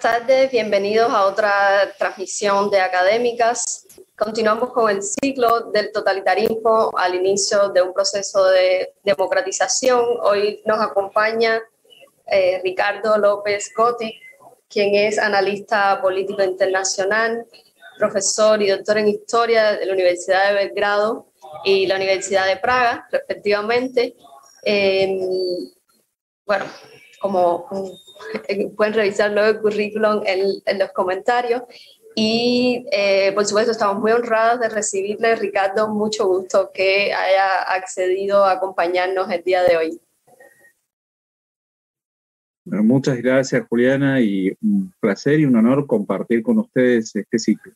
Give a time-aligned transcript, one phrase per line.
[0.00, 3.86] Buenas tardes, bienvenidos a otra transmisión de Académicas.
[4.16, 10.02] Continuamos con el ciclo del totalitarismo al inicio de un proceso de democratización.
[10.22, 11.60] Hoy nos acompaña
[12.26, 14.18] eh, Ricardo López Gotti,
[14.70, 17.46] quien es analista político internacional,
[17.98, 21.26] profesor y doctor en historia de la Universidad de Belgrado
[21.62, 24.16] y la Universidad de Praga, respectivamente.
[24.62, 25.18] Em,
[26.46, 26.64] bueno,
[27.20, 27.68] como
[28.76, 31.62] pueden revisar luego el currículum en, los comentarios.
[32.14, 38.44] Y eh, por supuesto estamos muy honrados de recibirle, Ricardo, mucho gusto que haya accedido
[38.44, 40.00] a acompañarnos el día de hoy.
[42.64, 47.72] muchas gracias, Juliana, y un placer y un honor compartir con ustedes este ciclo.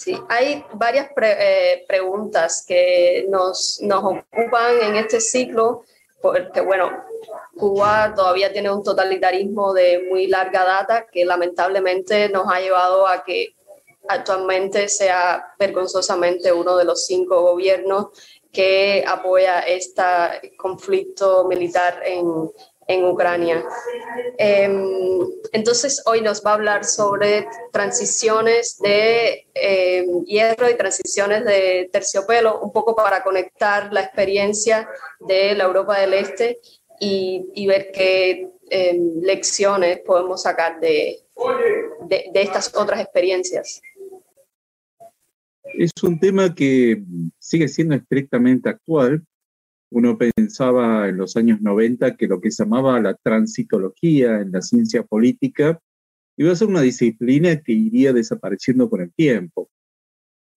[0.00, 5.84] Sí, hay varias eh, preguntas que nos, nos ocupan en este ciclo,
[6.22, 6.90] porque bueno,
[7.56, 13.22] Cuba todavía tiene un totalitarismo de muy larga data que lamentablemente nos ha llevado a
[13.24, 13.54] que
[14.08, 18.08] actualmente sea vergonzosamente uno de los cinco gobiernos
[18.52, 22.50] que apoya este conflicto militar en,
[22.88, 23.64] en Ucrania.
[24.36, 31.88] Em, entonces, hoy nos va a hablar sobre transiciones de em, hierro y transiciones de
[31.92, 34.88] terciopelo, un poco para conectar la experiencia
[35.20, 36.60] de la Europa del Este
[37.00, 41.20] y, ver qué em, lecciones podemos sacar de,
[42.08, 43.80] de estas otras experiencias.
[45.78, 47.02] Es un tema que
[47.38, 49.24] sigue siendo estrictamente actual
[49.92, 54.62] uno pensaba en los años 90 que lo que se llamaba la transitología en la
[54.62, 55.80] ciencia política
[56.36, 59.68] iba a ser una disciplina que iría desapareciendo con el tiempo.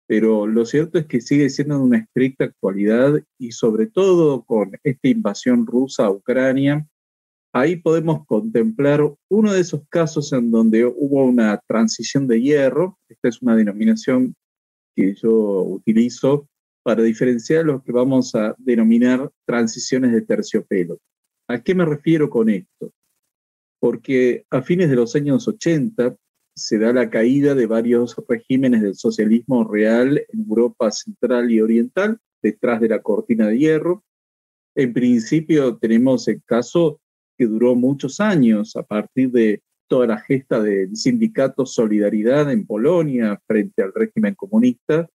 [0.08, 4.72] Pero lo cierto es que sigue siendo de una estricta actualidad y sobre todo con
[4.84, 6.86] esta invasión rusa a Ucrania,
[7.53, 13.00] ahí podemos contemplar uno de esos casos en donde hubo una transición de hierro.
[13.08, 14.36] Esta es una denominación
[14.96, 16.47] que yo utilizo
[16.84, 21.00] para diferenciar lo que vamos a denominar transiciones de terciopelo.
[21.47, 22.91] ¿A qué me refiero con esto?
[23.80, 26.16] Porque a fines de los años 80
[26.56, 32.19] se da la caída de varios regímenes del socialismo real en Europa central y oriental,
[32.41, 34.03] detrás de la cortina de hierro.
[34.75, 37.00] En principio tenemos el caso
[37.38, 43.41] que duró muchos años a partir de toda la gesta del sindicato Solidaridad en Polonia
[43.47, 45.09] frente al régimen comunista,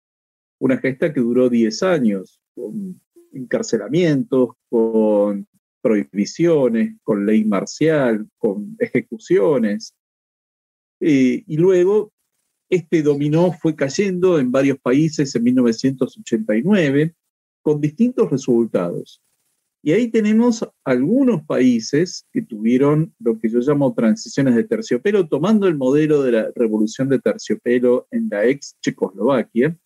[0.61, 3.01] una gesta que duró 10 años, con
[3.33, 5.47] encarcelamientos, con
[5.83, 9.95] prohibiciones, con ley marcial, con ejecuciones.
[11.07, 12.13] Y luego
[12.71, 17.15] este dominó fue cayendo en varios países en 1989
[17.63, 19.21] con distintos resultados.
[19.87, 25.69] Y ahí tenemos algunos países que tuvieron lo que yo llamo transiciones de terciopelo, tomando
[25.69, 29.77] el modelo de la revolución de terciopelo en la ex Checoslovaquia,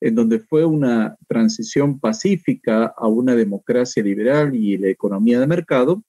[0.00, 6.04] en donde fue una transición pacífica a una democracia liberal y la economía de mercado,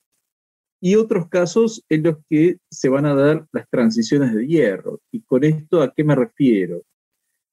[0.82, 5.00] y otros casos en los que se van a dar las transiciones de hierro.
[5.12, 6.82] ¿Y con esto a qué me refiero?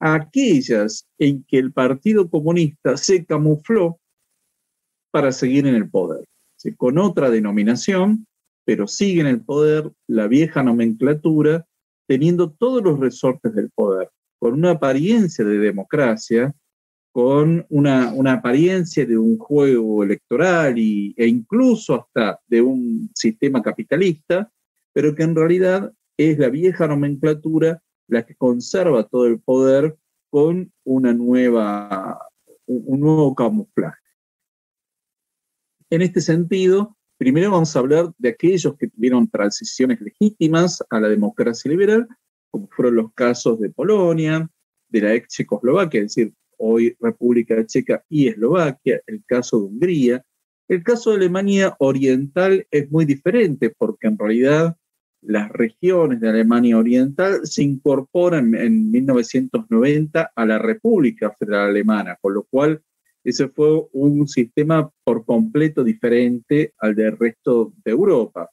[0.00, 4.00] A aquellas en que el Partido Comunista se camufló
[5.10, 6.24] para seguir en el poder,
[6.76, 8.26] con otra denominación,
[8.64, 11.66] pero sigue en el poder la vieja nomenclatura,
[12.06, 16.54] teniendo todos los resortes del poder con una apariencia de democracia,
[17.12, 24.50] con una, apariencia de un juego electoral e incluso hasta de un sistema capitalista,
[24.92, 29.96] pero que en realidad es la vieja nomenclatura la que conserva todo el poder
[30.31, 32.19] con una nueva,
[32.66, 33.99] un nuevo camuflaje.
[35.90, 41.08] En este sentido, primero vamos a hablar de aquellos que tuvieron transiciones legítimas a la
[41.08, 42.06] democracia liberal
[42.50, 44.50] como fueron los casos de Polonia,
[44.88, 50.25] de la ex Checoslovaquia, es decir, hoy República Checa y Eslovaquia, el caso de Hungría.
[50.69, 54.76] El caso de Alemania Oriental es muy diferente porque en realidad
[55.22, 62.34] las regiones de Alemania Oriental se incorporan en 1990 a la República Federal Alemana, con
[62.34, 62.82] lo cual
[63.25, 68.50] ese fue un sistema por completo diferente al del resto de Europa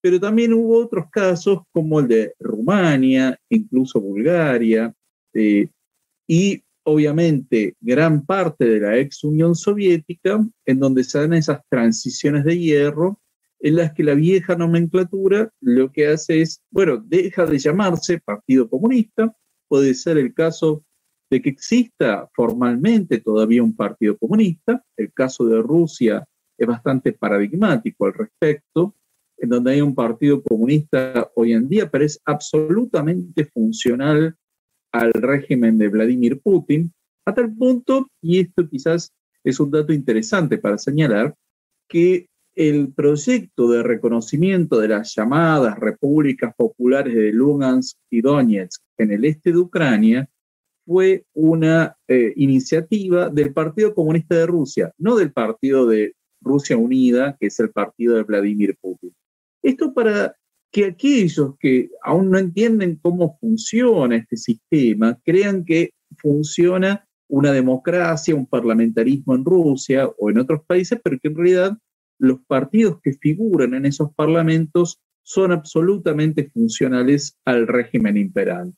[0.00, 4.94] pero también hubo otros casos como el de Rumania, incluso Bulgaria,
[5.34, 5.68] eh,
[6.26, 12.44] y obviamente gran parte de la ex Unión Soviética, en donde se dan esas transiciones
[12.44, 13.20] de hierro,
[13.60, 18.68] en las que la vieja nomenclatura lo que hace es, bueno, deja de llamarse Partido
[18.68, 19.34] Comunista,
[19.68, 20.84] puede ser el caso
[21.30, 26.26] de que exista formalmente todavía un Partido Comunista, el caso de Rusia
[26.56, 28.94] es bastante paradigmático al respecto,
[29.36, 34.36] en donde hay un partido comunista hoy en día, pero es absolutamente funcional
[34.92, 36.92] al régimen de Vladimir Putin,
[37.26, 39.12] a tal punto, y esto quizás
[39.44, 41.34] es un dato interesante para señalar,
[41.88, 49.12] que el proyecto de reconocimiento de las llamadas repúblicas populares de Lugansk y Donetsk en
[49.12, 50.28] el este de Ucrania
[50.84, 57.36] fue una eh, iniciativa del Partido Comunista de Rusia, no del Partido de Rusia Unida,
[57.38, 59.14] que es el partido de Vladimir Putin.
[59.62, 60.34] Esto para
[60.70, 68.34] que aquellos que aún no entienden cómo funciona este sistema crean que funciona una democracia,
[68.34, 71.78] un parlamentarismo en Rusia o en otros países, pero que en realidad
[72.18, 78.76] los partidos que figuran en esos parlamentos son absolutamente funcionales al régimen imperante.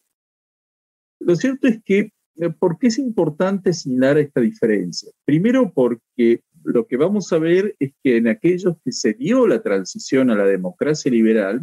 [1.21, 5.11] Lo cierto es que, eh, ¿por qué es importante señalar esta diferencia?
[5.25, 9.63] Primero porque lo que vamos a ver es que en aquellos que se dio la
[9.63, 11.61] transición a la democracia liberal,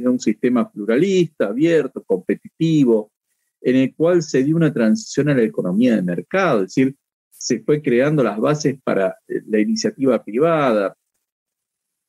[0.00, 3.12] es un sistema pluralista, abierto, competitivo,
[3.60, 6.96] en el cual se dio una transición a la economía de mercado, es decir,
[7.30, 10.96] se fue creando las bases para eh, la iniciativa privada.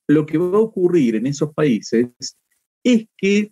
[0.07, 2.09] Lo que va a ocurrir en esos países
[2.83, 3.51] es que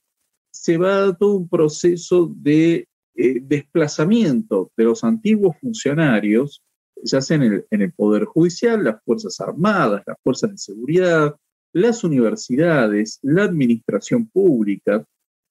[0.51, 6.63] se va a dar todo un proceso de eh, desplazamiento de los antiguos funcionarios,
[7.03, 11.35] ya sea en el, en el Poder Judicial, las Fuerzas Armadas, las Fuerzas de Seguridad,
[11.75, 15.05] las universidades, la administración pública,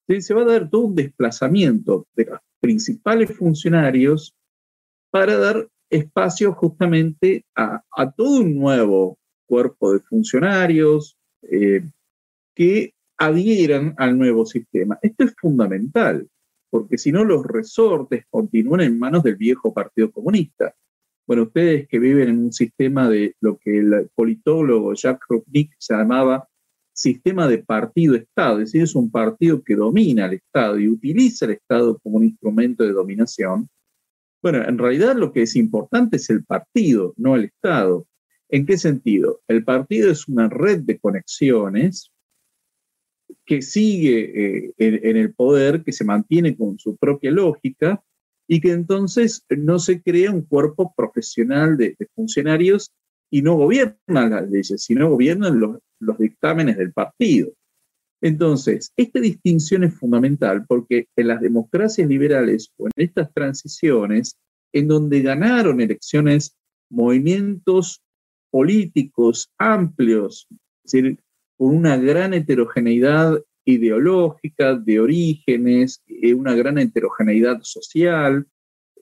[0.07, 4.35] se va a dar todo un desplazamiento de los principales funcionarios
[5.11, 7.83] para dar espacio justamente a,
[8.17, 11.87] todo un nuevo cuerpo de funcionarios eh,
[12.55, 14.97] que adhieran al nuevo sistema.
[15.03, 16.27] Esto es fundamental,
[16.71, 20.73] porque si no los resortes continúan en manos del viejo Partido Comunista.
[21.27, 26.47] Bueno, ustedes que viven en un sistema de lo que el politólogo Jacques Rupnik llamaba
[26.93, 31.51] sistema de partido-Estado, es decir, es un partido que domina al Estado y utiliza el
[31.51, 33.67] Estado como un instrumento de dominación.
[34.41, 38.07] Bueno, en realidad lo que es importante es el partido, no el Estado.
[38.47, 39.41] ¿En qué sentido?
[39.47, 42.11] El partido es una red de conexiones
[43.45, 48.03] que sigue eh, en, el poder, que se mantiene con su propia lógica
[48.47, 52.91] y que entonces no se crea un cuerpo profesional de, funcionarios
[53.31, 57.51] y no gobiernan las leyes, sino gobiernan los, los dictámenes del partido.
[58.21, 64.37] Entonces, esta distinción es fundamental porque en las democracias liberales o en estas transiciones,
[64.73, 66.55] en donde ganaron elecciones
[66.89, 68.01] movimientos
[68.51, 70.47] políticos amplios,
[70.85, 71.19] es decir,
[71.57, 78.47] con una gran heterogeneidad ideológica, de orígenes, eh, una gran heterogeneidad social,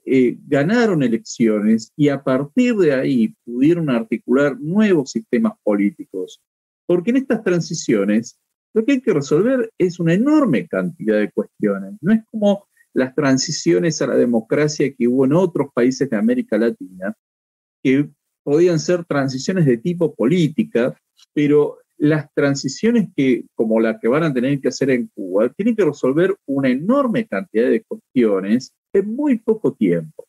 [0.06, 6.42] eh, ganaron elecciones y a partir de ahí pudieron articular nuevos sistemas políticos.
[6.86, 8.38] Porque en estas transiciones
[8.74, 11.94] lo que hay que resolver es una enorme cantidad de cuestiones.
[12.00, 16.58] No es como las transiciones a la democracia que hubo en otros países de América
[16.58, 17.16] Latina,
[17.82, 18.10] que
[18.42, 20.96] podían ser transiciones de tipo política,
[21.32, 25.76] pero las transiciones que, como la que van a tener que hacer en Cuba, tienen
[25.76, 30.26] que resolver una enorme cantidad de cuestiones en muy poco tiempo.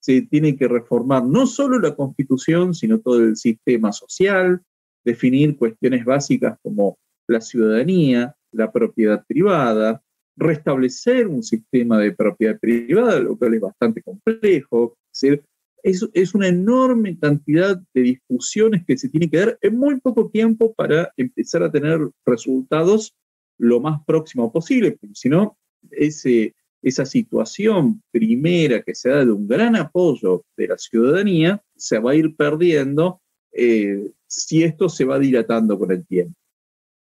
[0.00, 4.62] Se tiene que reformar no solo la constitución, sino todo el sistema social,
[5.04, 10.02] definir cuestiones básicas como la ciudadanía, la propiedad privada,
[10.36, 14.96] restablecer un sistema de propiedad privada, lo cual es bastante complejo.
[15.12, 15.44] Es decir,
[15.86, 20.74] es, una enorme cantidad de discusiones que se tienen que dar en muy poco tiempo
[20.74, 23.14] para empezar a tener resultados
[23.58, 25.56] lo más próximo posible, porque si no,
[25.90, 32.10] esa situación primera que se da de un gran apoyo de la ciudadanía se va
[32.10, 33.20] a ir perdiendo
[33.52, 36.34] eh, si esto se va dilatando con el tiempo.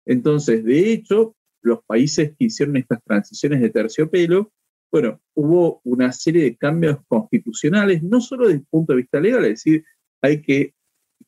[0.06, 4.52] Entonces, de hecho, los países que hicieron estas transiciones de terciopelo
[4.94, 9.44] bueno, hubo una serie de cambios constitucionales, no solo desde el punto de vista legal,
[9.46, 9.84] es decir,
[10.22, 10.76] hay que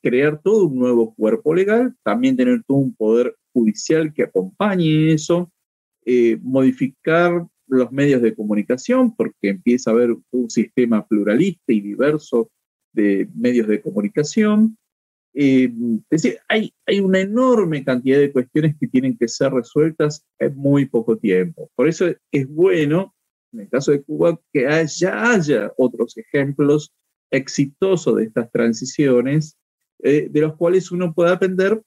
[0.03, 5.51] crear todo un nuevo cuerpo legal, también tener todo un poder judicial que acompañe eso,
[6.05, 12.51] eh, modificar los medios de comunicación, porque empieza a haber un sistema pluralista y diverso
[12.93, 14.77] de medios de comunicación.
[15.33, 15.73] Eh,
[16.11, 20.55] es decir, hay, hay una enorme cantidad de cuestiones que tienen que ser resueltas en
[20.55, 21.71] muy poco tiempo.
[21.75, 23.14] Por eso es bueno
[23.55, 26.93] en el caso de Cuba, que haya, haya otros ejemplos
[27.31, 29.57] exitosos de estas transiciones,
[30.03, 31.81] eh, de los cuales uno puede aprender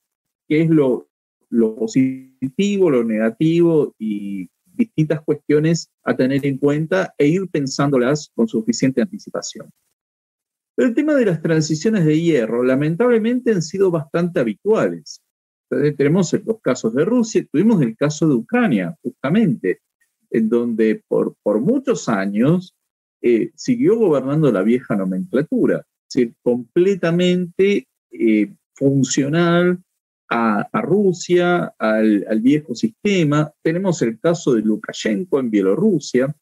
[0.48, 1.08] qué es lo,
[1.50, 8.48] lo positivo, lo negativo y distintas cuestiones a tener en cuenta e ir pensándolas con
[8.48, 9.70] suficiente anticipación.
[10.76, 15.20] El tema de las transiciones de hierro, lamentablemente, han sido bastante habituales.
[15.68, 19.80] tenemos los casos de Rusia, tuvimos el caso de Ucrania, justamente,
[20.30, 22.74] en donde por, por muchos años
[23.22, 29.78] eh, siguió gobernando la vieja nomenclatura, es decir, completamente eh, funcional
[30.30, 33.52] a, Rusia, al, al, viejo sistema.
[33.62, 36.34] Tenemos el caso de Lukashenko en Bielorrusia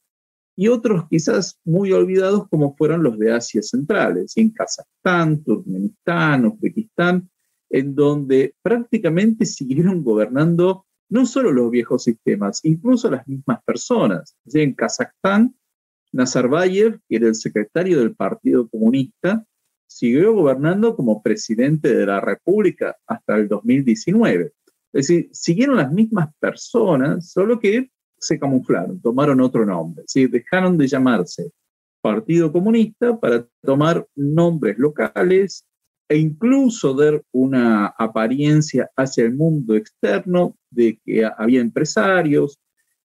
[0.56, 7.28] y otros quizás muy olvidados como fueron los de Asia Central, en Kazajstán, Turkmenistán, Uzbekistán,
[7.68, 14.36] en donde prácticamente siguieron gobernando no solo los viejos sistemas, incluso las mismas personas.
[14.52, 15.54] En Kazajstán,
[16.12, 19.44] Nazarbayev, que era el secretario del Partido Comunista,
[19.86, 24.52] siguió gobernando como presidente de la República hasta el 2019.
[24.92, 30.04] Es decir, siguieron las mismas personas, solo que se camuflaron, tomaron otro nombre.
[30.06, 31.52] Es dejaron de llamarse
[32.00, 35.66] Partido Comunista para tomar nombres locales
[36.08, 42.58] e incluso dar una apariencia hacia el mundo externo de que había empresarios.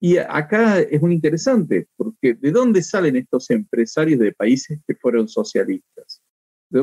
[0.00, 5.28] Y acá es muy interesante, porque ¿de dónde salen estos empresarios de países que fueron
[5.28, 6.20] socialistas?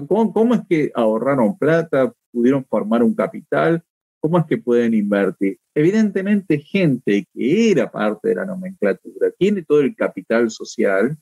[0.08, 3.84] ¿Cómo, cómo es que ahorraron plata, pudieron formar un capital?
[4.22, 5.60] ¿Cómo es que pueden invertir?
[5.74, 11.18] Evidentemente, gente que era parte de la nomenclatura, tiene todo el capital social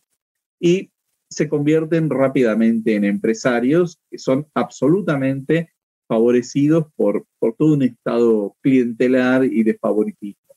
[0.59, 0.91] y
[1.29, 5.73] se convierten rápidamente en empresarios que son absolutamente
[6.07, 10.55] favorecidos por, por todo un estado clientelar y de favoritismo.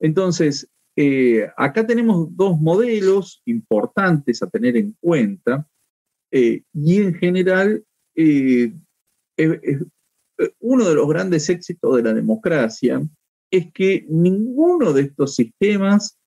[0.00, 5.66] Entonces, eh, acá tenemos dos modelos importantes a tener en cuenta
[6.30, 7.84] eh, y en general
[8.14, 8.72] eh,
[10.60, 13.00] uno de los grandes éxitos de la democracia
[13.50, 16.18] es que ninguno de estos sistemas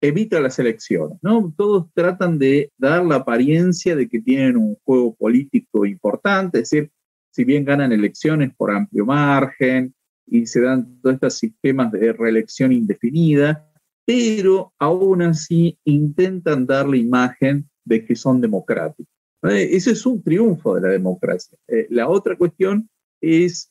[0.00, 1.52] evita las elecciones, ¿no?
[1.56, 6.90] Todos tratan de dar la apariencia de que tienen un juego político importante, es decir,
[7.30, 9.94] si bien ganan elecciones por amplio margen
[10.26, 13.70] y se dan todos estos sistemas de reelección indefinida,
[14.04, 19.12] pero aún así intentan dar la imagen de que son democráticos.
[19.42, 21.56] Ese es un triunfo de la democracia.
[21.68, 22.88] Eh, la otra cuestión
[23.20, 23.70] es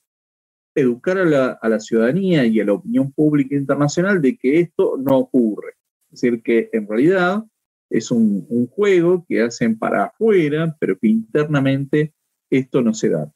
[0.76, 5.77] educar a la ciudadanía y a la opinión pública internacional de que esto no ocurre.
[6.12, 7.44] Es decir, que en realidad
[7.90, 12.14] es un, juego que hacen para afuera, pero que internamente
[12.50, 13.32] esto no se da.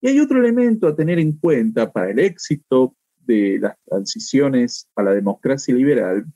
[0.00, 5.02] Y hay otro elemento a tener en cuenta para el éxito de las transiciones a
[5.02, 6.26] la democracia liberal,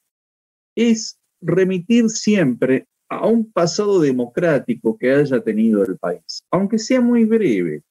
[0.75, 7.25] es remitir siempre a un pasado democrático que haya tenido el país, aunque sea muy
[7.25, 7.83] breve,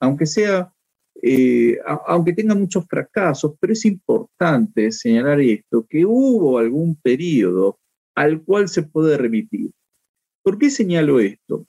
[0.00, 0.72] aunque sea
[1.22, 7.78] eh, aunque tenga muchos fracasos, pero es importante señalar esto, que hubo algún periodo
[8.14, 9.70] al cual se puede remitir.
[10.42, 11.66] ¿Por qué señalo esto?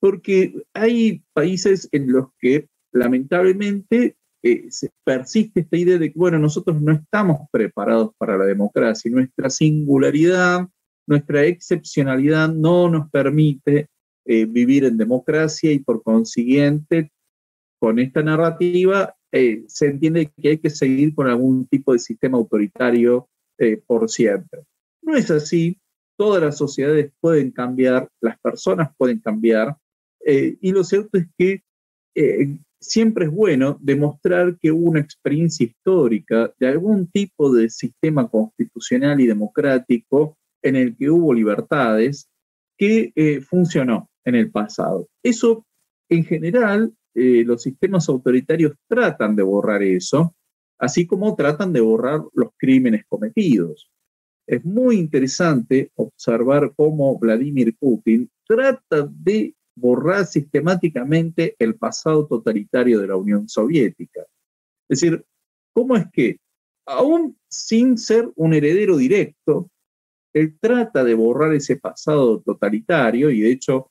[0.00, 4.68] Porque hay países en los que lamentablemente eh,
[5.04, 10.68] persiste esta idea de que, bueno, nosotros no estamos preparados para la democracia, nuestra singularidad,
[11.06, 13.88] nuestra excepcionalidad no nos permite
[14.24, 17.10] eh, vivir en democracia y por consiguiente
[17.78, 22.38] con esta narrativa eh, se entiende que hay que seguir con algún tipo de sistema
[22.38, 24.62] autoritario eh, por siempre.
[25.02, 25.78] No es así,
[26.16, 29.76] todas las sociedades pueden cambiar, las personas pueden cambiar,
[30.24, 31.62] eh, y lo cierto es que
[32.80, 39.20] siempre es bueno demostrar que hubo una experiencia histórica de algún tipo de sistema constitucional
[39.20, 42.28] y democrático en el que hubo libertades
[42.76, 45.06] que funcionó en el pasado.
[45.22, 45.64] Eso
[46.08, 50.36] en general eh, los sistemas autoritarios tratan de borrar eso,
[50.78, 53.90] así como tratan de borrar los crímenes cometidos.
[54.46, 63.08] Es muy interesante observar cómo Vladimir Putin trata de borrar sistemáticamente el pasado totalitario de
[63.08, 64.22] la Unión Soviética.
[64.88, 65.24] Es decir,
[65.72, 66.38] ¿cómo es que,
[66.86, 69.70] aún sin ser un heredero directo,
[70.32, 73.90] él trata de borrar ese pasado totalitario y de hecho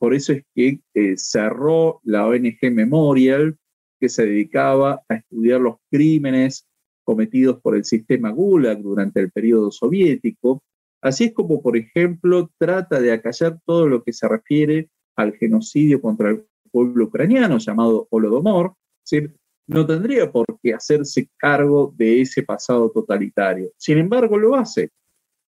[0.00, 3.58] por eso es que eh, cerró la ONG Memorial,
[4.00, 6.66] que se dedicaba a estudiar los crímenes
[7.04, 10.62] cometidos por el sistema Gulag durante el periodo soviético.
[11.02, 16.00] Así es como, por ejemplo, trata de acallar todo lo que se refiere al genocidio
[16.00, 18.72] contra el pueblo ucraniano llamado Holodomor.
[19.04, 19.34] Decir,
[19.66, 23.70] no tendría por qué hacerse cargo de ese pasado totalitario.
[23.76, 24.92] Sin embargo, lo hace,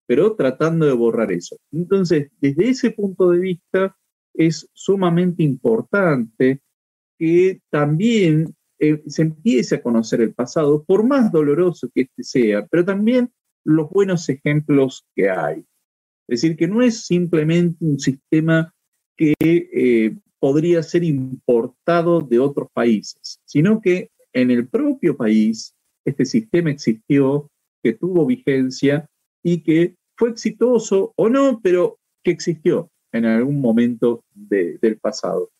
[0.06, 1.56] pero tratando de borrar eso.
[1.72, 3.96] Entonces, desde ese punto de vista,
[4.34, 6.60] es sumamente importante
[7.18, 12.66] que también eh, se empiece a conocer el pasado, por más doloroso que este sea,
[12.66, 13.30] pero también
[13.64, 15.60] los buenos ejemplos que hay.
[16.28, 18.74] Es decir, que no es simplemente un sistema
[19.16, 25.74] que eh, podría ser importado de otros países, sino que en el propio país
[26.04, 27.48] este sistema existió,
[27.82, 29.06] que tuvo vigencia
[29.44, 35.50] y que fue exitoso o no, pero que existió en algún momento del pasado.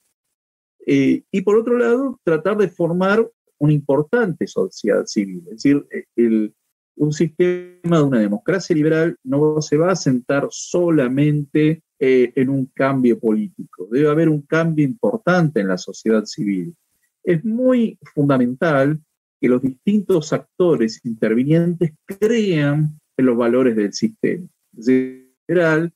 [0.86, 6.52] Eh, y por otro lado, tratar de formar una importante sociedad civil, es decir, el,
[6.96, 12.66] un sistema de una democracia liberal no se va a sentar solamente eh, en un
[12.66, 16.74] cambio político, debe haber un cambio importante en la sociedad civil.
[17.22, 19.00] Es muy fundamental
[19.40, 24.48] que los distintos actores intervinientes crean en los valores del sistema.
[24.86, 25.92] En general,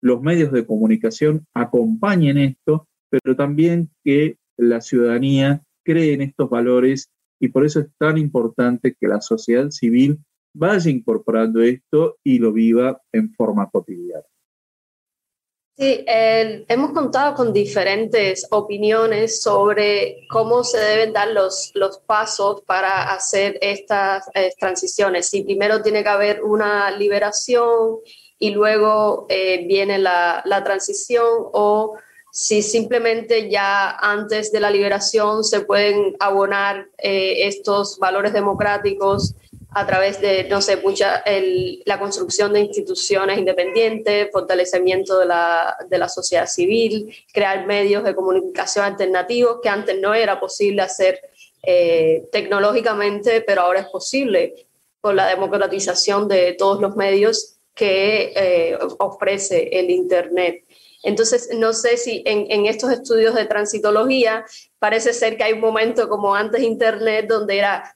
[0.00, 7.10] los medios de comunicación acompañen esto, pero también que la ciudadanía cree en estos valores
[7.40, 10.18] y por eso es tan importante que la sociedad civil
[10.54, 14.24] vaya incorporando esto y lo viva en forma cotidiana.
[15.76, 23.14] Sí, hemos contado con diferentes opiniones sobre cómo se deben dar los, los pasos para
[23.14, 25.28] hacer estas eh, transiciones.
[25.28, 27.98] Si primero tiene que haber una liberación
[28.38, 31.96] y luego eh, viene la, la, transición o
[32.30, 39.34] si simplemente ya antes de la liberación se pueden abonar eh, estos valores democráticos
[39.70, 41.22] a través de, no sé, mucha,
[41.84, 48.14] la construcción de instituciones independientes, fortalecimiento de la, de la, sociedad civil, crear medios de
[48.14, 51.20] comunicación alternativos que antes no era posible hacer
[51.62, 54.66] eh, tecnológicamente, pero ahora es posible
[55.00, 60.64] con la democratización de todos los medios que eh, ofrece el Internet.
[61.04, 64.44] Entonces, no sé si en, en, estos estudios de transitología
[64.80, 67.94] parece ser que hay un momento como antes Internet donde era,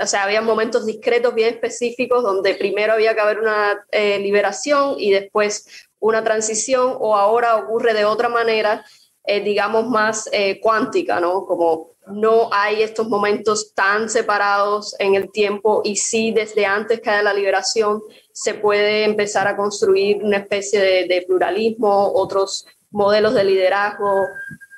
[0.00, 4.94] o sea, había momentos discretos bien específicos donde primero había que haber una eh, liberación
[4.98, 5.66] y después
[5.98, 8.84] una transición o ahora ocurre de otra manera,
[9.24, 11.44] eh, digamos, más eh, cuántica, ¿no?
[11.44, 17.10] Como no hay estos momentos tan separados en el tiempo y sí desde antes que
[17.10, 23.44] haya la liberación se puede empezar a construir una especie de, pluralismo, otros modelos de
[23.44, 24.26] liderazgo.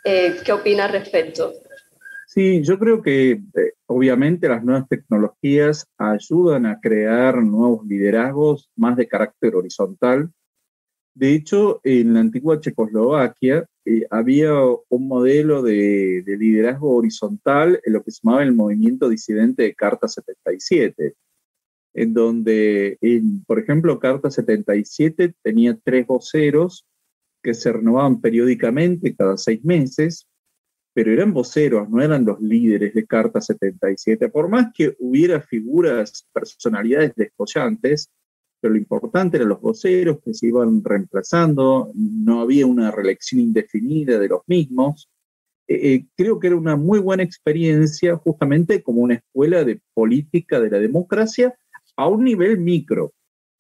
[0.05, 1.53] Eh, ¿Qué opina al respecto?
[2.27, 3.41] Sí, yo creo que eh,
[3.87, 10.31] obviamente las nuevas tecnologías ayudan a crear nuevos liderazgos más de carácter horizontal.
[11.15, 14.53] De hecho, en la antigua Checoslovaquia eh, había
[14.89, 19.75] un modelo de, de, liderazgo horizontal en lo que se llamaba el movimiento disidente de
[19.75, 21.15] Carta 77
[21.95, 22.99] en donde,
[23.47, 26.87] por ejemplo, Carta 77 tenía tres voceros
[27.43, 30.27] que se renovaban periódicamente cada seis meses,
[30.93, 34.29] pero eran voceros, no eran los líderes de Carta 77.
[34.29, 38.11] Por más que hubiera figuras, personalidades descollantes,
[38.61, 44.19] pero lo importante eran los voceros que se iban reemplazando, no había una reelección indefinida
[44.19, 45.11] de los mismos.
[45.69, 50.61] Eh, eh, creo que era una muy buena experiencia justamente como una escuela de política
[50.61, 51.55] de la democracia
[51.97, 53.13] a un nivel micro.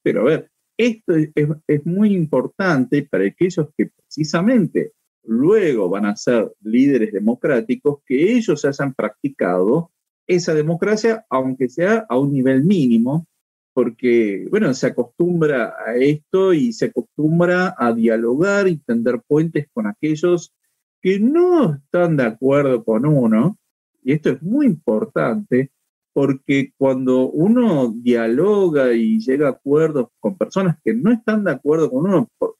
[0.03, 4.92] Pero a ver, esto es, muy importante para aquellos que precisamente
[5.23, 9.90] luego van a ser líderes democráticos, que ellos hayan practicado
[10.27, 13.27] esa democracia, aunque sea a un nivel mínimo,
[13.73, 19.87] porque, bueno, se acostumbra a esto y se acostumbra a dialogar y tender puentes con
[19.87, 20.55] aquellos
[21.03, 23.59] que no están de acuerdo con uno,
[24.03, 25.70] y esto es muy importante,
[26.14, 31.90] porque cuando uno dialoga y llega a acuerdos con personas que no están de acuerdo
[31.90, 32.57] con uno por,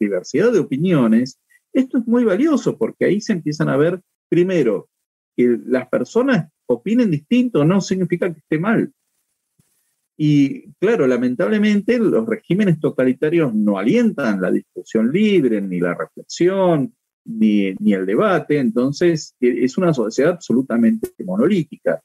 [0.00, 1.38] diversidad de opiniones,
[1.72, 4.88] esto es muy valioso porque ahí se empiezan a ver, primero,
[5.36, 8.90] que las personas opinen distinto no significa que esté mal.
[10.18, 16.94] Y claro, lamentablemente los regímenes totalitarios no alientan la discusión libre, ni la reflexión,
[17.26, 22.02] ni, ni el debate, entonces e, es una sociedad absolutamente monolítica.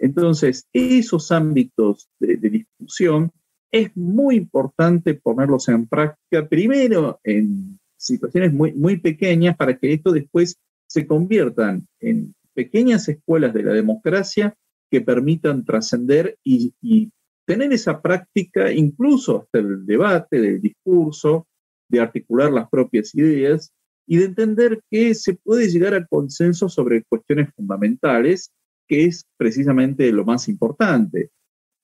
[0.00, 3.30] Entonces, esos ámbitos de, discusión
[3.70, 10.12] es muy importante ponerlos en práctica, primero en situaciones muy, muy pequeñas, para que esto
[10.12, 14.54] después se conviertan en pequeñas escuelas de la democracia
[14.90, 17.10] que permitan trascender y, y,
[17.46, 21.46] tener esa práctica incluso hasta el debate, del discurso,
[21.90, 23.70] de articular las propias ideas
[24.06, 28.50] y de entender que se puede llegar a consenso sobre cuestiones fundamentales
[28.86, 31.30] que es precisamente lo más importante.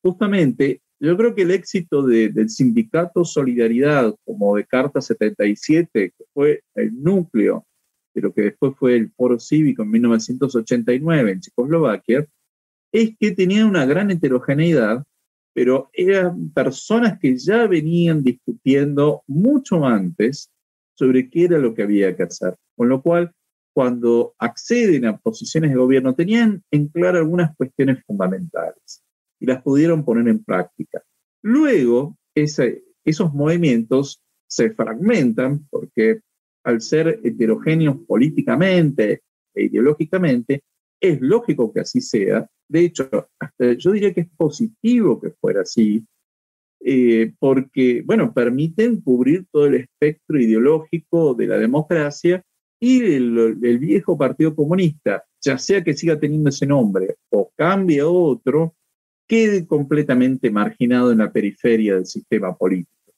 [0.02, 6.62] Justamente, yo creo que el éxito del sindicato Solidaridad, como de Carta 77, que fue
[6.74, 7.66] el núcleo
[8.14, 12.26] de lo que después fue el Foro Cívico en 1989 en Checoslovaquia,
[12.92, 15.04] es que tenía una gran heterogeneidad,
[15.54, 20.50] pero eran personas que ya venían discutiendo mucho antes
[20.94, 22.56] sobre qué era lo que había que hacer.
[22.76, 23.32] Con lo cual,
[23.72, 29.02] cuando acceden a posiciones de gobierno, tenían en claro algunas cuestiones fundamentales
[29.38, 31.02] y las pudieron poner en práctica.
[31.42, 36.20] Luego, esos movimientos se fragmentan porque
[36.64, 39.22] al ser heterogéneos políticamente
[39.54, 40.62] e ideológicamente,
[41.00, 42.48] es lógico que así sea.
[42.68, 43.08] De hecho,
[43.78, 46.04] yo diría que es positivo que fuera así,
[46.82, 52.42] eh, porque, bueno, permiten cubrir todo el espectro ideológico de la democracia
[52.80, 58.08] y el, viejo Partido Comunista, ya sea que siga teniendo ese nombre o cambie a
[58.08, 58.74] otro,
[59.28, 63.12] quede completamente marginado en la periferia del sistema político.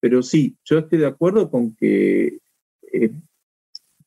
[0.00, 2.38] Pero sí, yo estoy de acuerdo con que
[2.92, 3.10] eh,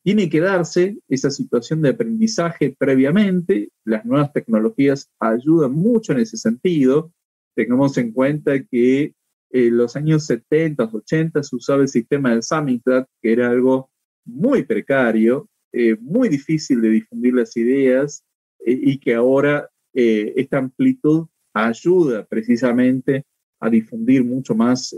[0.02, 3.70] tiene que darse esa situación de aprendizaje previamente.
[3.84, 7.12] Las nuevas tecnologías ayudan mucho en ese sentido.
[7.54, 9.14] Tengamos en cuenta que
[9.50, 13.90] en los años 70, 80 se usaba el sistema del Samizdat, que era algo
[14.28, 18.24] muy precario, eh, muy difícil de difundir las ideas
[18.60, 23.24] eh, y que ahora esta amplitud ayuda precisamente
[23.58, 24.94] a difundir mucho más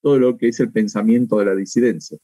[0.00, 2.16] todo lo que es el pensamiento de la disidencia.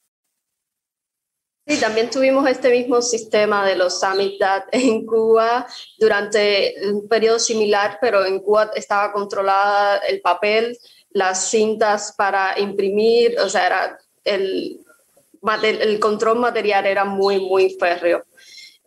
[1.67, 5.67] Sí, también tuvimos este mismo sistema de los Samitat en Cuba
[5.99, 10.77] durante un periodo similar, pero en Cuba estaba controlada el papel,
[11.11, 14.84] las cintas para imprimir, o sea, era el,
[15.63, 18.25] el control material era muy, muy férreo.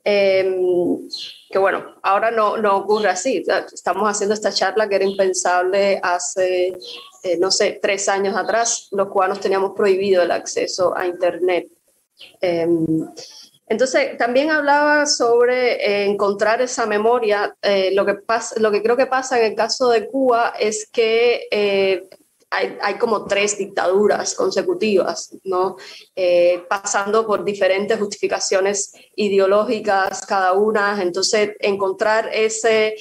[0.03, 1.09] Em,
[1.49, 3.43] que bueno, ahora no, no ocurre así.
[3.73, 6.77] Estamos haciendo esta charla que era impensable hace,
[7.23, 8.87] eh, no sé, tres años atrás.
[8.91, 11.67] Los cubanos teníamos prohibido el acceso a Internet.
[12.39, 13.05] Em,
[13.69, 17.55] entonces, también hablaba sobre eh, encontrar esa memoria.
[17.61, 20.89] Eh, lo, que pasa, lo que creo que pasa en el caso de Cuba es
[20.89, 22.07] que eh,
[22.49, 25.75] hay, como tres dictaduras consecutivas, ¿no?
[26.69, 31.01] pasando por diferentes justificaciones ideológicas cada una.
[31.01, 32.95] Entonces, encontrar ese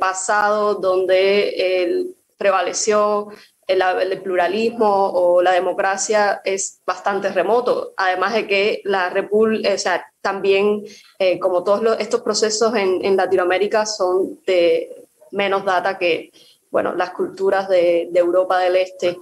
[0.00, 3.28] pasado donde prevaleció
[3.66, 10.06] el, pluralismo o la democracia es bastante remoto, además de que la república, o sea,
[10.20, 10.82] también
[11.18, 16.30] eh, como todos estos procesos en, Latinoamérica son de menos data que
[16.74, 19.16] bueno, las culturas de, Europa del Este.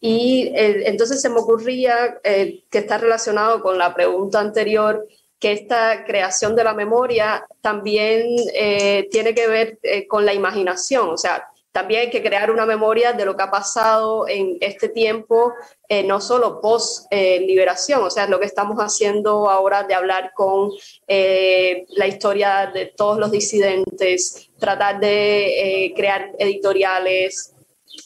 [0.00, 5.06] Y eh, entonces se me ocurría eh, que está relacionado con la pregunta anterior,
[5.38, 8.26] que esta creación de la memoria también
[9.10, 13.26] tiene que ver con la imaginación, o sea, también hay que crear una memoria de
[13.26, 15.52] lo que ha pasado en este tiempo,
[15.90, 20.32] eh, no solo post eh, liberación, o sea, lo que estamos haciendo ahora de hablar
[20.34, 20.70] con
[21.06, 27.54] eh, la historia de todos los disidentes, tratar de crear editoriales,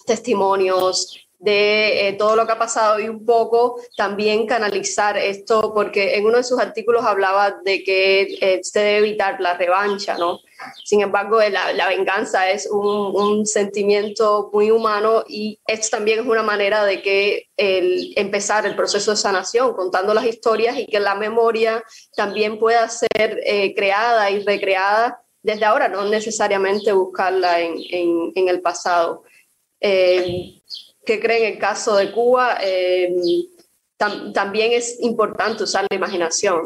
[0.05, 6.17] testimonios, de eh, todo lo que ha pasado y un poco también canalizar esto, porque
[6.17, 10.41] en uno de sus artículos hablaba de que eh, se debe evitar la revancha, ¿no?
[10.85, 16.85] Sin embargo, la, venganza es un, sentimiento muy humano y esto también es una manera
[16.85, 21.83] de que el, empezar el proceso de sanación, contando las historias y que la memoria
[22.15, 27.79] también pueda ser eh, creada y recreada desde ahora, no necesariamente buscarla en,
[28.35, 29.25] en, el pasado.
[31.11, 32.59] ¿Qué creen en el caso de Cuba?
[32.63, 33.13] Eh,
[34.33, 36.61] también es importante usar la imaginación.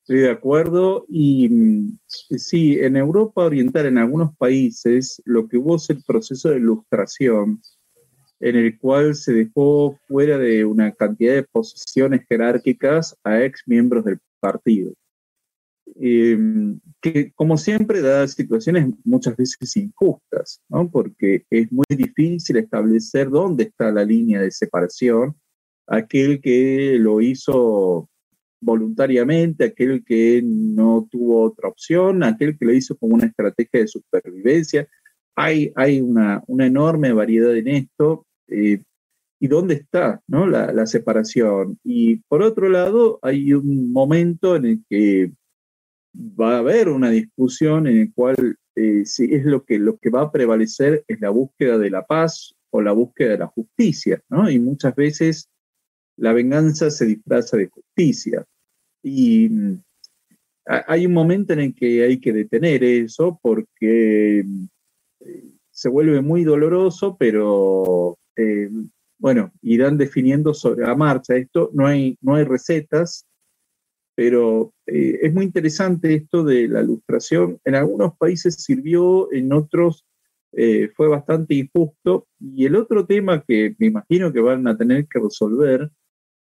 [0.00, 1.04] Estoy de acuerdo.
[1.10, 1.98] Y mm,
[2.38, 7.60] sí, en Europa Oriental, en algunos países, lo que hubo es el proceso de ilustración,
[8.40, 14.06] en el cual se dejó fuera de una cantidad de posiciones jerárquicas a ex miembros
[14.06, 14.94] del partido.
[16.00, 20.88] Em, que como siempre da situaciones muchas veces injustas, ¿no?
[20.88, 25.34] porque es muy difícil establecer dónde está la línea de separación,
[25.88, 28.08] aquel que lo hizo
[28.60, 33.88] voluntariamente, aquel que no tuvo otra opción, aquel que lo hizo como una estrategia de
[33.88, 34.88] supervivencia.
[35.36, 38.26] Hay, hay una, una enorme variedad en esto.
[38.48, 38.82] Eh,
[39.40, 40.46] ¿Y dónde está ¿no?
[40.46, 41.78] la, la separación?
[41.84, 45.32] Y por otro lado, hay un momento en el que
[46.14, 50.10] va a haber una discusión en la cual eh, si es lo que, lo que
[50.10, 54.22] va a prevalecer es la búsqueda de la paz o la búsqueda de la justicia.
[54.50, 55.48] Y muchas veces
[56.16, 58.44] la venganza se disfraza de justicia.
[59.02, 59.82] Y mm,
[60.66, 64.40] hay un momento en el que hay que detener eso porque
[65.20, 68.70] eh, se vuelve muy doloroso, pero eh,
[69.18, 71.70] bueno, irán definiendo sobre la marcha esto.
[71.72, 73.26] No hay, no hay recetas,
[74.18, 77.60] pero eh, es muy interesante esto de la ilustración.
[77.64, 80.04] En algunos países sirvió, en otros
[80.50, 82.26] eh, fue bastante injusto.
[82.40, 85.92] Y el otro tema que me imagino que van a tener que resolver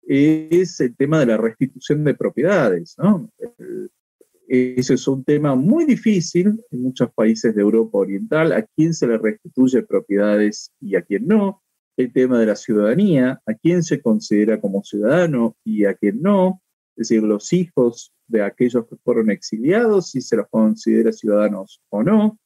[0.02, 2.96] es el tema de la restitución de propiedades.
[4.48, 9.06] Ese es un tema muy difícil en muchos países de Europa Oriental, a quién se
[9.06, 11.62] le restituye propiedades y a quién no.
[11.96, 16.61] El tema de la ciudadanía, a quién se considera como ciudadano y a quién no.
[17.00, 22.38] Decir, los hijos de aquellos que fueron exiliados, si se los considera ciudadanos o no.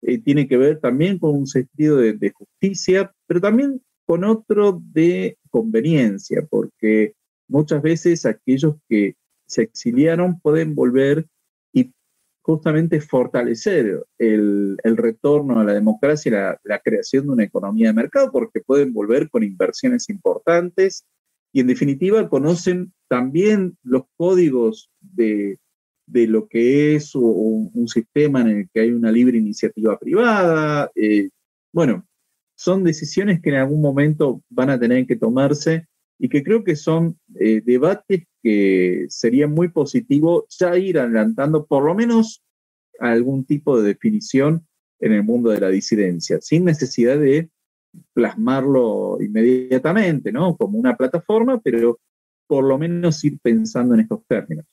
[0.00, 5.36] Eh, tiene que ver también con un sentido de, justicia, pero también con otro de
[5.50, 7.12] conveniencia, porque
[7.46, 11.26] muchas veces aquellos que se exiliaron pueden volver
[11.74, 11.92] y
[12.40, 18.32] justamente fortalecer el, retorno a la democracia y la, creación de una economía de mercado,
[18.32, 21.04] porque pueden volver con inversiones importantes
[21.52, 25.58] y en definitiva conocen también los códigos de,
[26.06, 30.90] de lo que es un, sistema en el que hay una libre iniciativa privada.
[30.94, 31.30] Eh,
[31.72, 32.06] bueno,
[32.56, 35.86] son decisiones que en algún momento van a tener que tomarse
[36.18, 41.84] y que creo que son eh, debates que sería muy positivo ya ir adelantando por
[41.84, 42.42] lo menos
[42.98, 44.66] algún tipo de definición
[45.00, 47.50] en el mundo de la disidencia, sin necesidad de
[48.12, 50.56] plasmarlo inmediatamente, ¿no?
[50.56, 51.98] Como una plataforma, pero
[52.46, 54.66] por lo menos ir pensando en estos términos.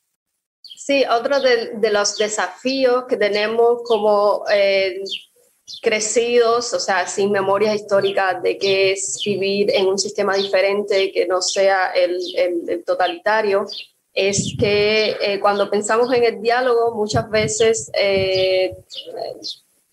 [0.62, 5.01] Sí, otro de, los desafíos que tenemos como eh,
[5.82, 11.27] crecidos, o sea, sin memoria histórica de qué es vivir en un sistema diferente que
[11.27, 13.65] no sea el, totalitario,
[14.13, 18.75] es que eh, cuando pensamos en el diálogo, muchas veces eh,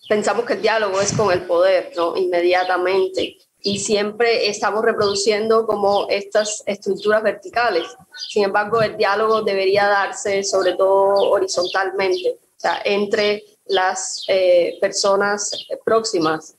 [0.07, 2.15] pensamos que el diálogo es con el poder, ¿no?
[2.15, 7.83] Inmediatamente y siempre estamos reproduciendo como estas estructuras verticales.
[8.29, 15.65] Sin embargo, el diálogo debería darse sobre todo horizontalmente, o sea, entre las eh, personas
[15.83, 16.55] próximas,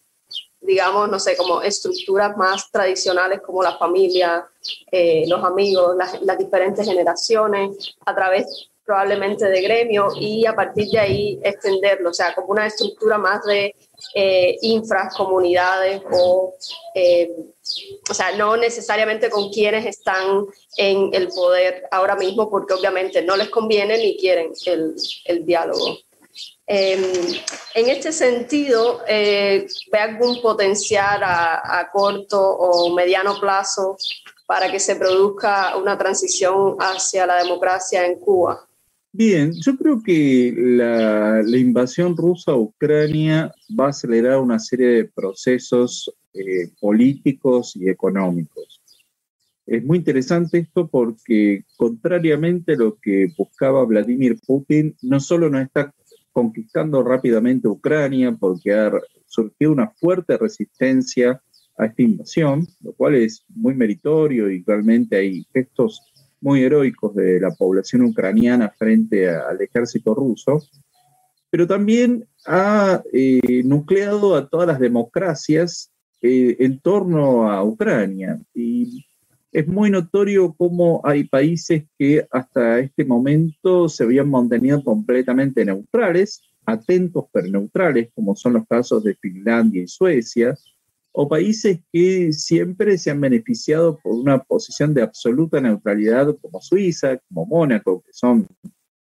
[0.60, 4.44] digamos, no sé, como estructuras más tradicionales como la familia,
[4.90, 10.88] eh, los amigos, las, las diferentes generaciones, a través probablemente de gremio y a partir
[10.88, 13.74] de ahí extenderlo, o sea, como una estructura más de
[14.14, 16.54] eh, infras, comunidades o,
[16.94, 17.30] eh,
[18.08, 20.46] o sea, no necesariamente con quienes están
[20.76, 24.94] en el poder ahora mismo, porque obviamente no les conviene ni quieren el,
[25.24, 25.98] el diálogo.
[26.68, 27.12] Em,
[27.74, 33.96] en este sentido, eh, ¿ve algún potencial a, a corto o mediano plazo
[34.46, 38.66] para que se produzca una transición hacia la democracia en Cuba?
[39.18, 45.04] Bien, yo creo que la, invasión rusa a Ucrania va a acelerar una serie de
[45.04, 48.82] procesos eh, políticos y económicos.
[49.64, 55.60] Es muy interesante esto porque, contrariamente a lo que buscaba Vladimir Putin, no solo no
[55.60, 55.94] está
[56.30, 58.92] conquistando rápidamente Ucrania porque ha
[59.24, 61.40] surgido una fuerte resistencia
[61.78, 66.02] a esta invasión, lo cual es muy meritorio y realmente hay gestos
[66.40, 70.62] muy heroicos de la población ucraniana frente al ejército ruso,
[71.50, 75.90] pero también ha eh, nucleado a todas las democracias
[76.22, 78.40] eh, en torno a Ucrania.
[78.54, 79.06] Y
[79.52, 86.42] es muy notorio cómo hay países que hasta este momento se habían mantenido completamente neutrales,
[86.66, 90.56] atentos pero neutrales, como son los casos de Finlandia y Suecia,
[91.18, 97.18] o países que siempre se han beneficiado por una posición de absoluta neutralidad como Suiza,
[97.26, 98.46] como Mónaco, que son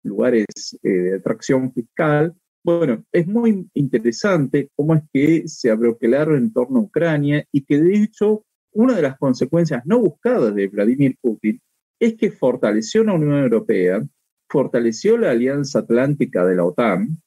[0.03, 0.47] lugares
[0.83, 2.35] eh, de atracción fiscal.
[2.65, 7.79] Bueno, es muy interesante cómo es que se abroquelaron en torno a Ucrania y que
[7.79, 11.61] de hecho una de las consecuencias no buscadas de Vladimir Putin
[12.01, 14.05] es que fortaleció la Unión Europea,
[14.49, 17.23] fortaleció la Alianza Atlántica de la OTAN,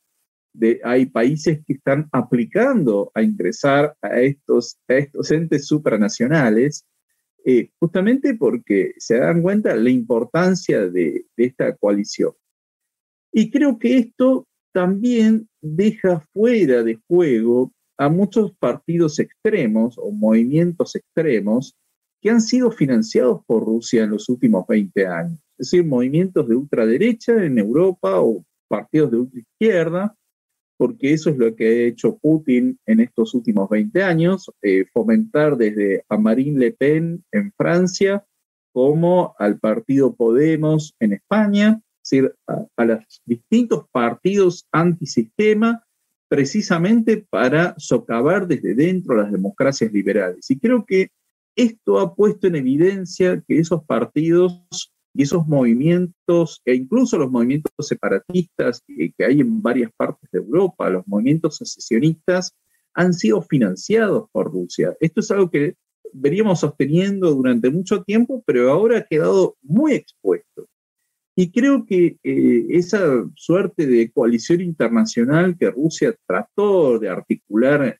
[0.83, 6.85] hay países que están aplicando a ingresar a estos, estos entes supranacionales,
[7.45, 12.33] eh, justamente porque se dan cuenta la importancia de, de esta coalición.
[13.31, 20.95] Y creo que esto también deja fuera de juego a muchos partidos extremos o movimientos
[20.95, 21.75] extremos
[22.21, 25.39] que han sido financiados por Rusia en los últimos 20 años.
[25.57, 30.15] Es decir, movimientos de ultraderecha en Europa o partidos de ultraizquierda
[30.77, 35.57] porque eso es lo que ha hecho Putin en estos últimos 20 años, eh, fomentar
[35.57, 38.25] desde a Marine Le Pen en Francia
[38.73, 45.81] como al partido Podemos en España, es decir, a, los distintos partidos antisistema,
[46.27, 50.49] precisamente para socavar desde dentro las democracias liberales.
[50.51, 51.09] Y creo que
[51.55, 57.71] esto ha puesto en evidencia que esos partidos y esos movimientos, e incluso los movimientos
[57.79, 62.53] separatistas que, hay en varias partes de Europa, los movimientos secesionistas,
[62.93, 64.93] han sido financiados por Rusia.
[64.99, 65.75] Esto es algo que
[66.11, 70.67] veníamos sosteniendo durante mucho tiempo, pero ahora ha quedado muy expuesto.
[71.33, 77.99] Y creo que eh, esa suerte de coalición internacional que Rusia trató de articular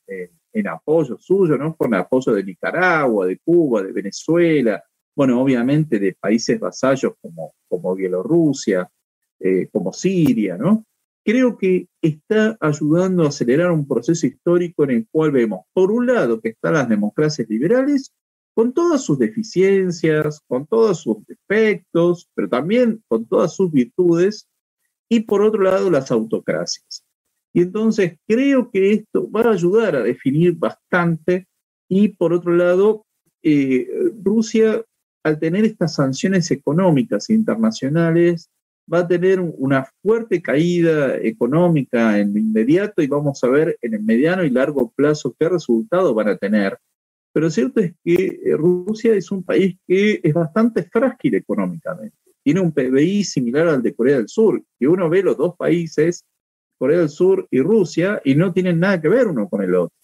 [0.52, 1.74] en apoyo suyo, ¿no?
[1.76, 4.82] Con apoyo de Nicaragua, de Cuba, de Venezuela,
[5.16, 8.88] bueno, obviamente de países vasallos como, como Bielorrusia,
[9.40, 10.84] eh, como Siria, ¿no?
[11.24, 16.06] Creo que está ayudando a acelerar un proceso histórico en el cual vemos, por un
[16.06, 18.12] lado, que están las democracias liberales,
[18.54, 24.48] con todas sus deficiencias, con todos sus defectos, pero también con todas sus virtudes,
[25.08, 27.04] y por otro lado, las autocracias.
[27.52, 31.48] Y entonces creo que esto va a ayudar a definir bastante,
[31.88, 33.06] y por otro lado,
[33.42, 33.88] eh,
[34.22, 34.84] Rusia,
[35.26, 38.48] al tener estas sanciones económicas internacionales,
[38.92, 43.94] va a tener una fuerte caída económica en lo inmediato y vamos a ver en
[43.94, 46.78] el mediano y largo plazo qué resultados van a tener.
[47.32, 52.16] Pero cierto es que eh, Rusia es un país que es bastante frágil económicamente.
[52.44, 54.62] Tiene un PBI similar al de Corea del Sur.
[54.78, 56.24] Y uno ve los dos países,
[56.78, 59.96] Corea del Sur y Rusia, y no tienen nada que ver uno con el otro.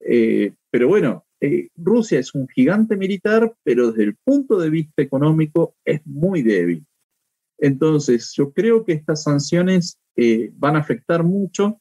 [0.00, 5.02] Eh, pero bueno, eh, Rusia es un gigante militar, pero desde el punto de vista
[5.02, 6.86] económico es muy débil.
[7.58, 9.98] Entonces, yo creo que estas sanciones
[10.58, 11.78] van a afectar mucho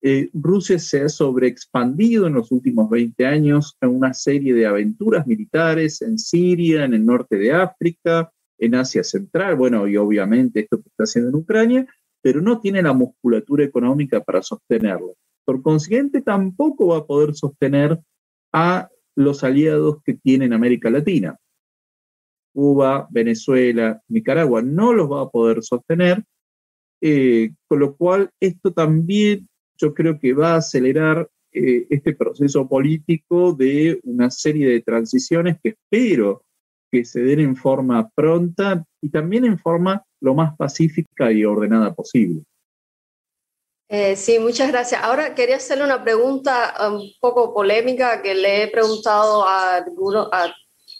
[0.00, 5.26] eh, Rusia se ha sobreexpandido en los últimos 20 años en una serie de aventuras
[5.26, 10.80] militares en Siria, en el norte de África, en Asia Central, bueno, y obviamente esto
[10.80, 11.86] que está haciendo en Ucrania,
[12.22, 15.14] pero no tiene la musculatura económica para sostenerlo.
[15.44, 17.98] Por consiguiente, tampoco va a poder sostener
[18.52, 21.36] a los aliados que tiene en América Latina.
[22.54, 26.22] Cuba, Venezuela, Nicaragua no los va a poder sostener,
[27.00, 32.68] eh, con lo cual esto también yo creo que va a acelerar eh, este proceso
[32.68, 36.44] político de una serie de transiciones que espero
[36.90, 41.92] que se den en forma pronta y también en forma lo más pacífica y ordenada
[41.92, 42.44] posible.
[43.88, 45.02] Eh, sí, muchas gracias.
[45.02, 50.54] Ahora quería hacerle una pregunta un poco polémica que le he preguntado a, algunos, a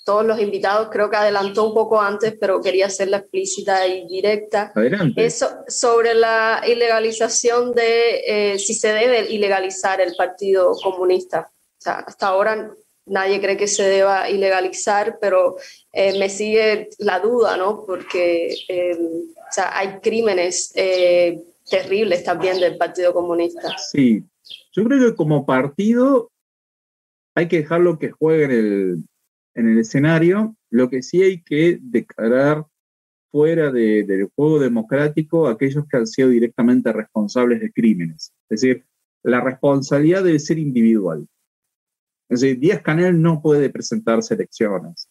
[0.08, 4.72] todos los invitados, creo que adelantó un poco antes, pero quería hacerla explícita y directa.
[4.74, 5.22] Adelante.
[5.22, 11.50] Eso, sobre la ilegalización de eh, si se debe ilegalizar el Partido Comunista.
[11.52, 12.70] O sea, hasta ahora
[13.04, 15.56] nadie cree que se deba ilegalizar, pero
[15.92, 17.84] eh, me sigue la duda, ¿no?
[17.84, 23.76] Porque em, o sea, hay crímenes eh, terribles también del Partido Comunista.
[23.78, 24.24] Sí,
[24.72, 26.30] yo creo que como partido
[27.34, 29.04] hay que dejarlo que juegue en el,
[29.54, 32.66] en el escenario, lo que sí hay que declarar
[33.30, 38.32] fuera del juego democrático aquellos que han sido directamente responsables de crímenes.
[38.48, 38.84] Es decir,
[39.22, 41.28] la responsabilidad debe ser individual.
[42.28, 45.08] Es Díaz Canel no puede presentarse elecciones.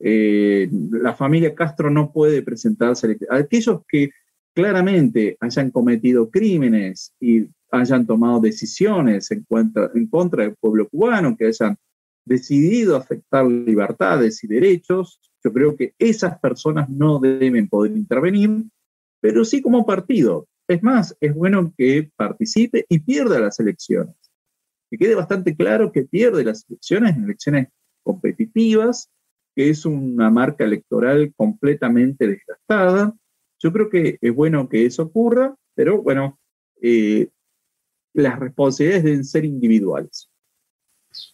[0.00, 3.44] Eh, la familia Castro no puede presentarse elecciones.
[3.44, 4.10] Aquellos que
[4.54, 11.76] claramente hayan cometido crímenes y hayan tomado decisiones en, contra del pueblo cubano, que hayan
[12.24, 18.64] decidido afectar libertades y derechos, yo creo que esas personas no deben poder intervenir,
[19.20, 20.46] pero sí como partido.
[20.66, 24.14] Es más, es bueno que participe y pierda las elecciones.
[24.90, 27.68] Que quede bastante claro que pierde las elecciones elecciones
[28.02, 29.10] competitivas,
[29.54, 33.14] que es una marca electoral completamente desgastada.
[33.58, 36.38] Yo creo que es bueno que eso ocurra, pero bueno,
[36.82, 37.28] eh,
[38.12, 40.30] las responsabilidades deben ser individuales.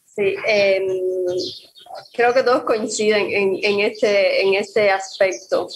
[0.05, 0.87] Sí, em,
[2.13, 3.29] creo que todos coinciden
[3.63, 5.69] en, este, en este aspecto.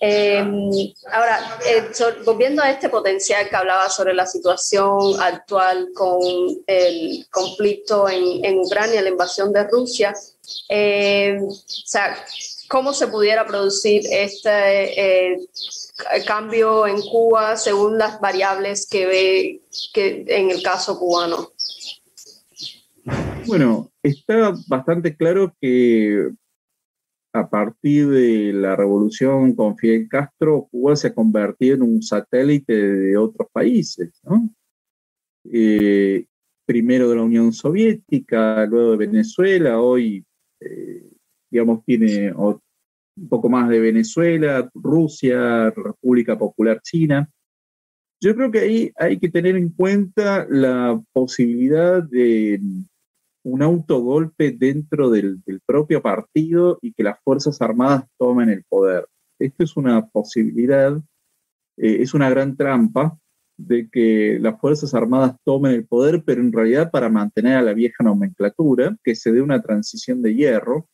[0.00, 1.90] Em, ahora, eh,
[2.24, 6.20] volviendo a este potencial que hablaba sobre la situación actual con
[6.66, 10.14] el conflicto en, Ucrania, la invasión de Rusia,
[10.68, 11.48] em,
[12.68, 15.48] ¿cómo se pudiera producir este eh,
[16.26, 19.60] cambio en Cuba según las variables que ve
[19.96, 21.52] en el caso cubano?
[23.46, 26.30] Bueno, está bastante claro que
[27.38, 32.72] a partir de la revolución con Fidel Castro, Cuba se ha convertido en un satélite
[32.72, 34.20] de otros países,
[35.44, 36.26] eh,
[36.66, 40.24] primero de la Unión Soviética, luego de Venezuela, hoy,
[40.60, 41.10] eh,
[41.50, 47.28] digamos, tiene un poco más de Venezuela, Rusia, República Popular China.
[48.20, 52.60] Yo creo que ahí hay que tener en cuenta la posibilidad de
[53.48, 59.06] un autogolpe dentro del, propio partido y que las Fuerzas Armadas tomen el poder.
[59.38, 60.96] Esto es una posibilidad,
[61.76, 63.18] eh, es una gran trampa
[63.56, 67.74] de que las Fuerzas Armadas tomen el poder, pero en realidad para mantener a la
[67.74, 70.88] vieja nomenclatura, que se dé una transición de hierro,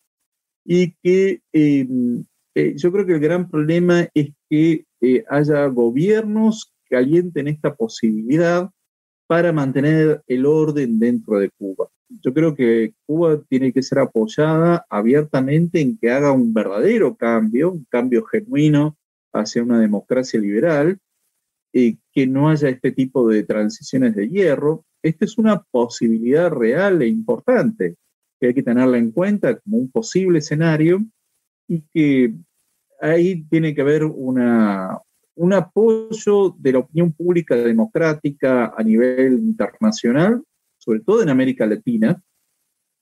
[0.64, 2.24] y que em,
[2.54, 7.74] eh, yo creo que el gran problema es que eh, haya gobiernos que alienten esta
[7.74, 8.70] posibilidad
[9.34, 11.88] para mantener el orden dentro de Cuba.
[12.22, 17.72] Yo creo que Cuba tiene que ser apoyada abiertamente en que haga un verdadero cambio,
[17.72, 18.96] un cambio genuino
[19.32, 21.00] hacia una democracia liberal,
[21.72, 24.84] y que no haya este tipo de transiciones de hierro.
[25.02, 27.96] Esta es una posibilidad real e importante
[28.38, 31.04] que hay que tenerla en cuenta como un posible escenario
[31.66, 32.34] y que
[33.00, 35.00] ahí tiene que haber una,
[35.36, 40.42] un apoyo de la opinión pública democrática a nivel internacional,
[40.78, 42.22] sobre todo en América Latina,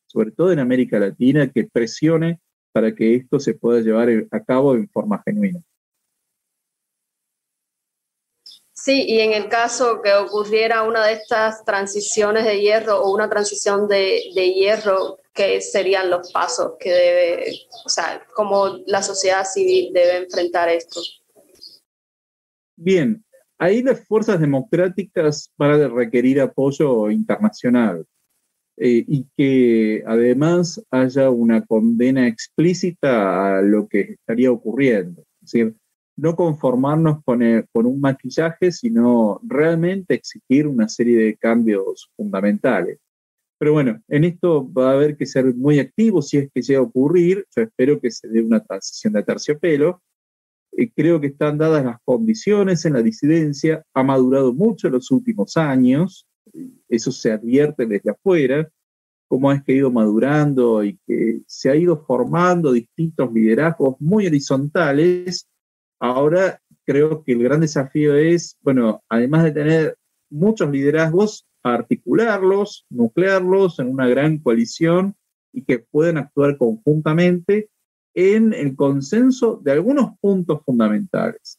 [0.06, 2.40] sobre todo en América Latina, que presione
[2.72, 5.60] para que esto se pueda llevar a cabo en forma genuina.
[8.72, 13.30] Sí, y en el caso que ocurriera una de estas transiciones de hierro o una
[13.30, 19.44] transición de, de hierro, ¿qué serían los pasos que debe, o sea, cómo la sociedad
[19.44, 21.00] civil debe enfrentar esto?
[22.84, 23.24] Bien,
[23.58, 28.04] ahí las fuerzas democráticas van a requerir apoyo internacional
[28.76, 35.22] eh, y que además haya una condena explícita a lo que estaría ocurriendo.
[35.42, 35.76] Es decir,
[36.16, 37.40] no conformarnos con,
[37.72, 42.98] con un maquillaje, sino realmente exigir una serie de cambios fundamentales.
[43.58, 46.80] Pero bueno, en esto va a haber que ser muy activo si es que llega
[46.80, 47.46] a ocurrir.
[47.54, 50.02] Yo espero que se dé una transición de terciopelo
[50.76, 55.10] eh, creo que están dadas las condiciones en la disidencia, ha madurado mucho en los
[55.10, 56.26] últimos años,
[56.88, 58.68] eso se advierte desde afuera,
[59.28, 64.26] cómo es que ha ido madurando y que se ha ido formando distintos liderazgos muy
[64.26, 65.48] horizontales.
[65.98, 69.96] Ahora creo que el gran desafío es, bueno, además de tener
[70.28, 75.14] muchos liderazgos, articularlos, nuclearlos en una gran coalición
[75.52, 77.70] y que puedan actuar conjuntamente
[78.14, 81.58] en el consenso de algunos puntos fundamentales.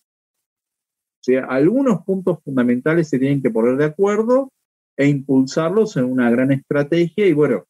[1.22, 4.52] O sea, algunos puntos fundamentales se tienen que poner de acuerdo
[4.98, 7.66] e impulsarlos en una gran estrategia y bueno,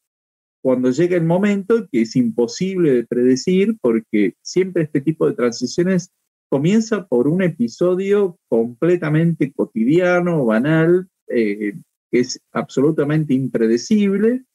[0.63, 6.09] cuando llega el momento, que es imposible de predecir, porque siempre este tipo de transiciones
[6.49, 11.73] comienza por un episodio completamente cotidiano, banal, eh,
[12.09, 14.45] que es absolutamente impredecible,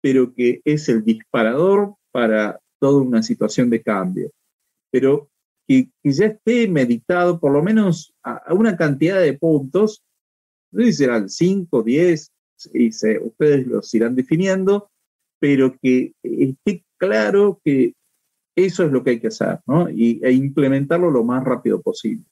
[0.00, 4.30] pero que es el disparador para toda una situación de cambio,
[4.90, 5.28] pero
[5.66, 10.02] que, ya esté meditado por lo menos a, una cantidad de puntos,
[10.72, 12.32] no sé si serán 5, 10,
[12.74, 14.90] y ustedes los irán definiendo,
[15.38, 17.94] pero que esté claro que
[18.56, 19.88] eso es lo que hay que hacer, ¿no?
[19.88, 22.24] Y, e implementarlo lo más rápido posible.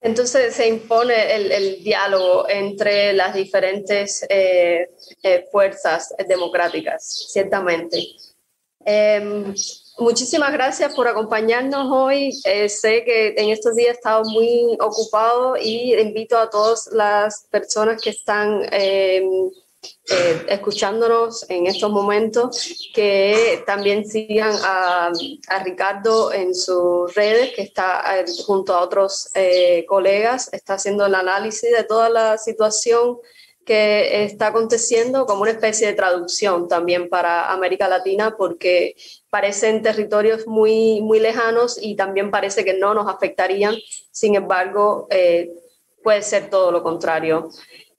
[0.00, 4.90] Entonces se impone el, diálogo entre las diferentes eh,
[5.22, 7.98] eh, fuerzas democráticas, ciertamente.
[8.84, 9.54] Em,
[9.98, 12.30] muchísimas gracias por acompañarnos hoy.
[12.44, 17.46] Eh, sé que en estos días he estado muy ocupado y invito a todas las
[17.50, 19.50] personas que están em,
[20.10, 25.12] eh, escuchándonos en estos momentos que también sigan a,
[25.62, 29.30] Ricardo en sus redes, que está eh, junto a otros
[29.86, 33.18] colegas, está haciendo el análisis de toda la situación
[33.64, 38.96] que está aconteciendo como una especie de traducción también para América Latina porque
[39.30, 43.74] parecen territorios muy, muy lejanos y también parece que no nos afectarían,
[44.10, 45.50] sin embargo, eh,
[46.02, 47.48] puede ser todo lo contrario.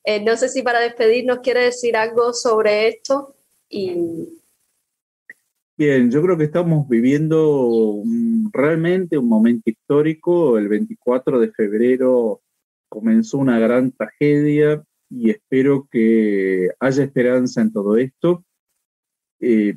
[0.04, 3.36] Eh, no sé si para despedirnos quiere decir algo sobre esto.
[3.68, 4.40] Y...
[5.76, 8.02] Bien, yo creo que estamos viviendo
[8.54, 10.58] realmente un momento histórico.
[10.58, 12.42] El 24 de febrero
[12.88, 18.44] comenzó una gran tragedia y espero que haya esperanza en todo esto.
[19.40, 19.76] Eh,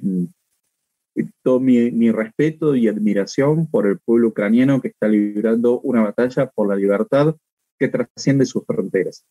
[1.42, 6.68] todo mi, respeto y admiración por el pueblo ucraniano que está librando una batalla por
[6.68, 7.34] la libertad
[7.78, 9.24] que trasciende sus fronteras.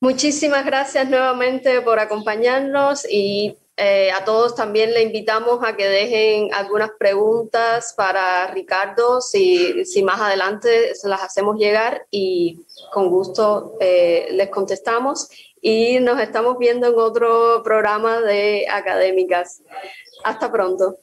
[0.00, 6.52] Muchísimas gracias nuevamente por acompañarnos y eh, a todos también le invitamos a que dejen
[6.52, 12.60] algunas preguntas para Ricardo, si, si más adelante se las hacemos llegar y
[12.92, 15.30] con gusto eh, les contestamos.
[15.62, 19.62] Y nos estamos viendo en otro programa de académicas.
[20.24, 20.98] Hasta pronto.